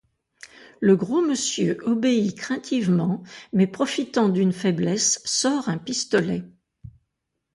[0.79, 3.21] Le Gros Monsieur obéit craintivement
[3.53, 6.41] mais, profitant d'une faiblesse, sort un pistolet.